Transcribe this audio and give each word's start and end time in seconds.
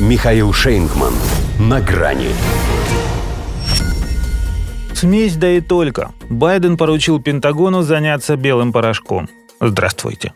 Михаил 0.00 0.52
Шейнгман. 0.52 1.14
На 1.60 1.80
грани. 1.80 2.30
Смесь 4.92 5.36
да 5.36 5.48
и 5.52 5.60
только. 5.60 6.10
Байден 6.28 6.76
поручил 6.76 7.22
Пентагону 7.22 7.82
заняться 7.82 8.36
белым 8.36 8.72
порошком. 8.72 9.28
Здравствуйте. 9.60 10.34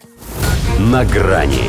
На 0.78 1.04
грани. 1.04 1.64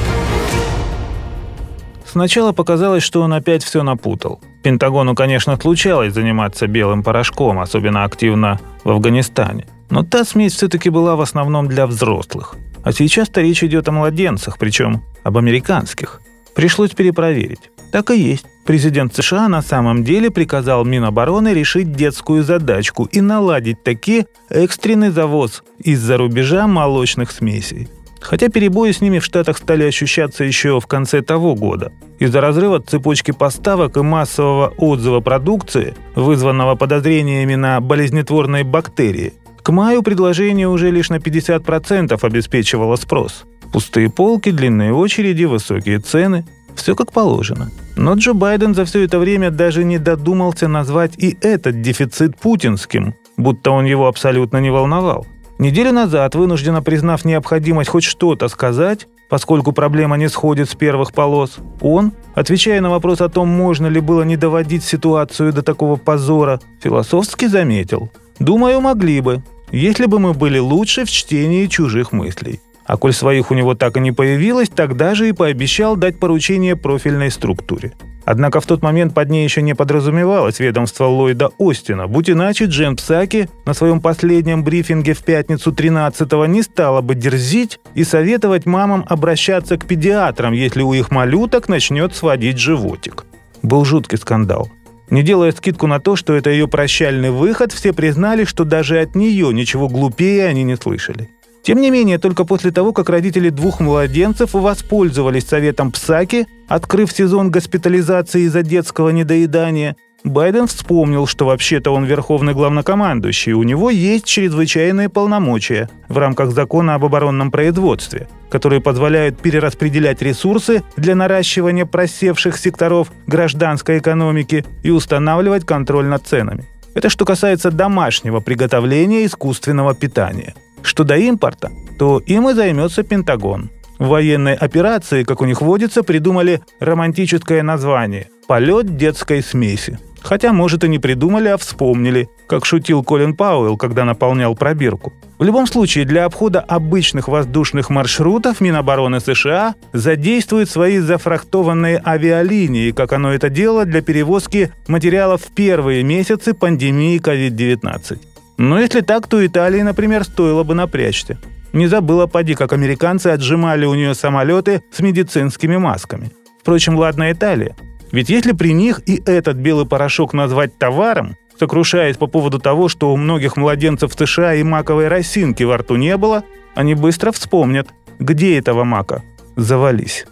Сначала 2.05 2.51
показалось, 2.51 3.01
что 3.01 3.23
он 3.23 3.33
опять 3.33 3.63
все 3.63 3.81
напутал. 3.81 4.39
Пентагону, 4.61 5.15
конечно, 5.15 5.59
случалось 5.59 6.13
заниматься 6.13 6.67
белым 6.67 7.01
порошком, 7.01 7.57
особенно 7.57 8.03
активно 8.03 8.59
в 8.83 8.91
Афганистане. 8.91 9.65
Но 9.89 10.03
та 10.03 10.25
смесь 10.25 10.53
все-таки 10.53 10.91
была 10.91 11.15
в 11.15 11.21
основном 11.21 11.67
для 11.67 11.87
взрослых. 11.87 12.55
А 12.83 12.91
сейчас-то 12.91 13.41
речь 13.41 13.63
идет 13.63 13.87
о 13.87 13.93
младенцах, 13.93 14.59
причем 14.59 15.01
об 15.23 15.39
американских. 15.39 16.21
Пришлось 16.53 16.91
перепроверить. 16.91 17.71
Так 17.91 18.11
и 18.11 18.19
есть. 18.19 18.45
Президент 18.65 19.15
США 19.15 19.47
на 19.47 19.63
самом 19.63 20.03
деле 20.03 20.29
приказал 20.29 20.85
Минобороны 20.85 21.53
решить 21.53 21.91
детскую 21.91 22.43
задачку 22.43 23.05
и 23.11 23.19
наладить 23.19 23.81
таки 23.83 24.27
экстренный 24.49 25.09
завоз 25.09 25.63
из-за 25.79 26.17
рубежа 26.17 26.67
молочных 26.67 27.31
смесей. 27.31 27.87
Хотя 28.19 28.49
перебои 28.49 28.91
с 28.91 29.01
ними 29.01 29.19
в 29.19 29.25
Штатах 29.25 29.57
стали 29.57 29.85
ощущаться 29.85 30.43
еще 30.43 30.79
в 30.79 30.85
конце 30.85 31.21
того 31.21 31.55
года. 31.55 31.91
Из-за 32.19 32.41
разрыва 32.41 32.79
цепочки 32.79 33.31
поставок 33.31 33.97
и 33.97 34.01
массового 34.01 34.73
отзыва 34.77 35.21
продукции, 35.21 35.95
вызванного 36.15 36.75
подозрениями 36.75 37.55
на 37.55 37.79
болезнетворные 37.79 38.65
бактерии, 38.65 39.33
к 39.63 39.71
маю 39.71 40.03
предложение 40.03 40.67
уже 40.67 40.91
лишь 40.91 41.09
на 41.09 41.15
50% 41.15 42.19
обеспечивало 42.21 42.97
спрос. 42.97 43.45
Пустые 43.71 44.09
полки, 44.09 44.51
длинные 44.51 44.93
очереди, 44.93 45.45
высокие 45.45 45.99
цены– 45.99 46.45
все 46.79 46.95
как 46.95 47.11
положено. 47.11 47.69
Но 47.95 48.13
Джо 48.15 48.33
Байден 48.33 48.73
за 48.73 48.85
все 48.85 49.03
это 49.03 49.19
время 49.19 49.51
даже 49.51 49.83
не 49.83 49.99
додумался 49.99 50.67
назвать 50.67 51.13
и 51.17 51.37
этот 51.41 51.81
дефицит 51.81 52.37
путинским, 52.37 53.15
будто 53.37 53.71
он 53.71 53.85
его 53.85 54.07
абсолютно 54.07 54.57
не 54.57 54.71
волновал. 54.71 55.25
Неделю 55.59 55.91
назад, 55.91 56.35
вынужденно 56.35 56.81
признав 56.81 57.25
необходимость 57.25 57.89
хоть 57.89 58.05
что-то 58.05 58.47
сказать, 58.47 59.07
поскольку 59.29 59.73
проблема 59.73 60.15
не 60.15 60.29
сходит 60.29 60.69
с 60.69 60.75
первых 60.75 61.11
полос, 61.11 61.57
он, 61.81 62.13
отвечая 62.33 62.79
на 62.79 62.89
вопрос 62.89 63.19
о 63.19 63.27
том, 63.27 63.49
можно 63.49 63.87
ли 63.87 63.99
было 63.99 64.23
не 64.23 64.37
доводить 64.37 64.85
ситуацию 64.85 65.51
до 65.51 65.61
такого 65.61 65.97
позора, 65.97 66.61
философски 66.81 67.47
заметил. 67.47 68.09
«Думаю, 68.39 68.79
могли 68.79 69.19
бы, 69.19 69.43
если 69.71 70.05
бы 70.05 70.19
мы 70.19 70.33
были 70.33 70.59
лучше 70.59 71.03
в 71.03 71.11
чтении 71.11 71.67
чужих 71.67 72.13
мыслей». 72.13 72.61
А 72.89 72.97
коль 72.97 73.13
своих 73.13 73.51
у 73.51 73.53
него 73.53 73.75
так 73.75 73.97
и 73.97 73.99
не 73.99 74.11
появилось, 74.11 74.67
тогда 74.67 75.13
же 75.13 75.29
и 75.29 75.31
пообещал 75.31 75.95
дать 75.95 76.19
поручение 76.19 76.75
профильной 76.75 77.29
структуре. 77.29 77.91
Однако 78.25 78.61
в 78.61 78.65
тот 78.65 78.81
момент 78.81 79.13
под 79.13 79.29
ней 79.29 79.43
еще 79.43 79.61
не 79.61 79.75
подразумевалось 79.75 80.59
ведомство 80.59 81.05
Ллойда 81.05 81.51
Остина. 81.59 82.07
Будь 82.07 82.31
иначе, 82.31 82.65
Джен 82.65 82.95
Псаки 82.95 83.47
на 83.67 83.75
своем 83.75 84.01
последнем 84.01 84.63
брифинге 84.63 85.13
в 85.13 85.23
пятницу 85.23 85.71
13-го 85.71 86.47
не 86.47 86.63
стала 86.63 87.01
бы 87.01 87.13
дерзить 87.13 87.79
и 87.93 88.03
советовать 88.03 88.65
мамам 88.65 89.05
обращаться 89.07 89.77
к 89.77 89.85
педиатрам, 89.85 90.53
если 90.53 90.81
у 90.81 90.91
их 90.93 91.11
малюток 91.11 91.69
начнет 91.69 92.15
сводить 92.15 92.57
животик. 92.57 93.25
Был 93.61 93.85
жуткий 93.85 94.17
скандал. 94.17 94.67
Не 95.11 95.21
делая 95.21 95.51
скидку 95.51 95.85
на 95.85 95.99
то, 95.99 96.15
что 96.15 96.33
это 96.33 96.49
ее 96.49 96.67
прощальный 96.67 97.29
выход, 97.29 97.71
все 97.71 97.93
признали, 97.93 98.45
что 98.45 98.63
даже 98.63 98.99
от 98.99 99.13
нее 99.13 99.53
ничего 99.53 99.87
глупее 99.89 100.47
они 100.47 100.63
не 100.63 100.75
слышали. 100.75 101.29
Тем 101.63 101.81
не 101.81 101.91
менее, 101.91 102.17
только 102.17 102.45
после 102.45 102.71
того, 102.71 102.93
как 102.93 103.09
родители 103.09 103.49
двух 103.49 103.79
младенцев 103.79 104.53
воспользовались 104.53 105.47
советом 105.47 105.91
Псаки, 105.91 106.47
открыв 106.67 107.11
сезон 107.11 107.51
госпитализации 107.51 108.41
из-за 108.41 108.63
детского 108.63 109.09
недоедания, 109.09 109.95
Байден 110.23 110.67
вспомнил, 110.67 111.27
что 111.27 111.45
вообще-то 111.45 111.91
он 111.91 112.03
верховный 112.03 112.53
главнокомандующий, 112.53 113.53
у 113.53 113.63
него 113.63 113.89
есть 113.89 114.25
чрезвычайные 114.25 115.07
полномочия 115.07 115.89
в 116.09 116.17
рамках 116.17 116.51
закона 116.51 116.95
об 116.95 117.05
оборонном 117.05 117.51
производстве, 117.51 118.27
которые 118.49 118.81
позволяют 118.81 119.39
перераспределять 119.39 120.21
ресурсы 120.21 120.83
для 120.97 121.15
наращивания 121.15 121.85
просевших 121.85 122.57
секторов 122.57 123.11
гражданской 123.27 123.99
экономики 123.99 124.65
и 124.83 124.89
устанавливать 124.89 125.65
контроль 125.65 126.05
над 126.05 126.27
ценами. 126.27 126.65
Это 126.95 127.09
что 127.09 127.23
касается 127.23 127.71
домашнего 127.71 128.41
приготовления 128.41 129.25
искусственного 129.25 129.95
питания– 129.95 130.53
что 130.83 131.03
до 131.03 131.17
импорта, 131.17 131.71
то 131.97 132.19
им 132.25 132.49
и 132.49 132.53
займется 132.53 133.03
Пентагон. 133.03 133.69
В 133.99 134.07
военной 134.07 134.53
операции, 134.53 135.23
как 135.23 135.41
у 135.41 135.45
них 135.45 135.61
водится, 135.61 136.03
придумали 136.03 136.61
романтическое 136.79 137.61
название 137.63 138.29
«Полет 138.47 138.95
детской 138.95 139.43
смеси». 139.43 139.99
Хотя, 140.21 140.53
может, 140.53 140.83
и 140.83 140.89
не 140.89 140.99
придумали, 140.99 141.47
а 141.49 141.57
вспомнили, 141.57 142.29
как 142.47 142.65
шутил 142.65 143.03
Колин 143.03 143.35
Пауэлл, 143.35 143.77
когда 143.77 144.05
наполнял 144.05 144.55
пробирку. 144.55 145.13
В 145.37 145.43
любом 145.43 145.67
случае, 145.67 146.05
для 146.05 146.25
обхода 146.25 146.59
обычных 146.59 147.27
воздушных 147.27 147.89
маршрутов 147.89 148.59
Минобороны 148.59 149.21
США 149.21 149.75
задействует 149.93 150.69
свои 150.69 150.99
зафрахтованные 150.99 152.01
авиалинии, 152.05 152.91
как 152.91 153.13
оно 153.13 153.33
это 153.33 153.49
делало 153.49 153.85
для 153.85 154.01
перевозки 154.01 154.71
материалов 154.87 155.43
в 155.43 155.53
первые 155.53 156.03
месяцы 156.03 156.53
пандемии 156.53 157.21
COVID-19. 157.21 158.19
Но 158.59 158.77
если 158.77 158.99
так, 158.99 159.25
то 159.27 159.43
Италии, 159.45 159.81
например, 159.81 160.25
стоило 160.25 160.63
бы 160.63 160.75
напрячься. 160.75 161.37
Не 161.71 161.87
забыла, 161.87 162.27
поди, 162.27 162.55
как 162.55 162.73
американцы 162.73 163.27
отжимали 163.27 163.85
у 163.85 163.93
нее 163.93 164.13
самолеты 164.13 164.83
с 164.91 164.99
медицинскими 164.99 165.77
масками. 165.77 166.31
Впрочем, 166.61 166.97
ладно 166.97 167.31
Италия. 167.31 167.77
Ведь 168.11 168.29
если 168.29 168.51
при 168.51 168.73
них 168.73 168.99
и 169.05 169.21
этот 169.25 169.55
белый 169.55 169.85
порошок 169.85 170.33
назвать 170.33 170.77
товаром, 170.77 171.37
сокрушаясь 171.57 172.17
по 172.17 172.27
поводу 172.27 172.59
того, 172.59 172.89
что 172.89 173.13
у 173.13 173.17
многих 173.17 173.55
младенцев 173.55 174.13
в 174.13 174.19
США 174.19 174.55
и 174.55 174.63
маковой 174.63 175.07
росинки 175.07 175.63
во 175.63 175.77
рту 175.77 175.95
не 175.95 176.17
было, 176.17 176.43
они 176.75 176.95
быстро 176.95 177.31
вспомнят, 177.31 177.87
где 178.19 178.57
этого 178.57 178.83
мака 178.83 179.23
завались. 179.55 180.25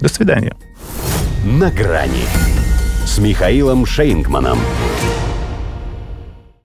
До 0.00 0.08
свидания. 0.08 0.56
На 1.44 1.70
грани 1.70 2.24
с 3.04 3.18
Михаилом 3.18 3.84
Шейнгманом. 3.84 4.58